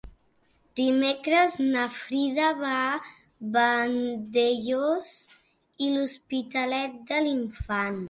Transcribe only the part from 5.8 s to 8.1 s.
i l'Hospitalet de l'Infant.